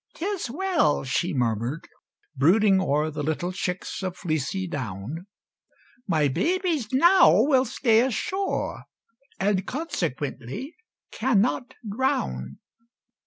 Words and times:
"'Tis 0.15 0.49
well," 0.49 1.03
she 1.03 1.31
murmured, 1.31 1.87
brooding 2.35 2.81
o'er 2.81 3.11
The 3.11 3.21
little 3.21 3.51
chicks 3.51 4.01
of 4.01 4.17
fleecy 4.17 4.67
down, 4.67 5.27
"My 6.07 6.27
babies 6.27 6.91
now 6.91 7.43
will 7.43 7.65
stay 7.65 7.99
ashore, 8.01 8.85
And, 9.39 9.67
consequently, 9.67 10.75
cannot 11.11 11.75
drown!" 11.87 12.57